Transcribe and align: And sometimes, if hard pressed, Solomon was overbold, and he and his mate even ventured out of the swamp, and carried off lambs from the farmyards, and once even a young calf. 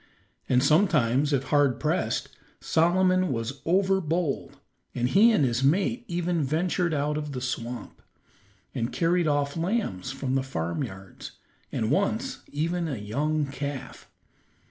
And 0.49 0.63
sometimes, 0.63 1.31
if 1.31 1.43
hard 1.49 1.79
pressed, 1.79 2.29
Solomon 2.59 3.31
was 3.31 3.61
overbold, 3.67 4.53
and 4.95 5.07
he 5.09 5.31
and 5.31 5.45
his 5.45 5.63
mate 5.63 6.05
even 6.07 6.41
ventured 6.41 6.91
out 6.91 7.17
of 7.17 7.33
the 7.33 7.39
swamp, 7.39 8.01
and 8.73 8.91
carried 8.91 9.27
off 9.27 9.55
lambs 9.55 10.09
from 10.11 10.33
the 10.33 10.41
farmyards, 10.41 11.33
and 11.71 11.91
once 11.91 12.39
even 12.51 12.87
a 12.87 12.97
young 12.97 13.45
calf. 13.45 14.09